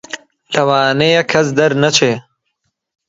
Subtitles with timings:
[0.53, 2.13] لەوانەیە کەس دەرنەچێ